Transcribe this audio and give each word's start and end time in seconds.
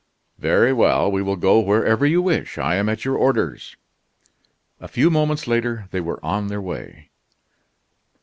"Very 0.39 0.73
well, 0.73 1.11
we 1.11 1.21
will 1.21 1.35
go 1.35 1.59
wherever 1.59 2.07
you 2.07 2.23
wish; 2.23 2.57
I 2.57 2.73
am 2.75 2.89
at 2.89 3.05
your 3.05 3.15
orders." 3.15 3.75
A 4.79 4.87
few 4.87 5.11
moments 5.11 5.45
later 5.45 5.87
they 5.91 6.01
were 6.01 6.19
on 6.25 6.47
their 6.47 6.59
way. 6.59 7.11